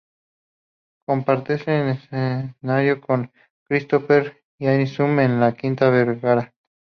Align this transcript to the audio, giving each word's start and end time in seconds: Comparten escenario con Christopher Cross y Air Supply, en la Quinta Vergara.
Comparten 1.07 1.89
escenario 1.93 2.99
con 3.01 3.31
Christopher 3.67 4.23
Cross 4.31 4.43
y 4.57 4.65
Air 4.65 4.87
Supply, 4.87 5.25
en 5.25 5.39
la 5.39 5.53
Quinta 5.55 5.91
Vergara. 5.91 6.55